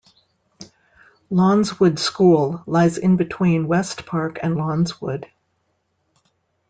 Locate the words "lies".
2.65-2.97